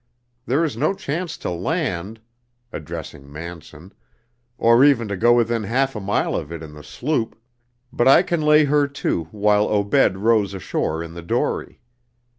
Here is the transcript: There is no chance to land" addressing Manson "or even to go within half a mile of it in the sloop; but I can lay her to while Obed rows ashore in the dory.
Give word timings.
There 0.47 0.63
is 0.63 0.75
no 0.75 0.95
chance 0.95 1.37
to 1.37 1.51
land" 1.51 2.21
addressing 2.73 3.31
Manson 3.31 3.93
"or 4.57 4.83
even 4.83 5.07
to 5.09 5.15
go 5.15 5.33
within 5.33 5.61
half 5.63 5.95
a 5.95 5.99
mile 5.99 6.35
of 6.35 6.51
it 6.51 6.63
in 6.63 6.73
the 6.73 6.83
sloop; 6.83 7.39
but 7.93 8.07
I 8.07 8.23
can 8.23 8.41
lay 8.41 8.65
her 8.65 8.87
to 8.87 9.25
while 9.25 9.65
Obed 9.67 10.17
rows 10.17 10.55
ashore 10.55 11.03
in 11.03 11.13
the 11.13 11.21
dory. 11.21 11.81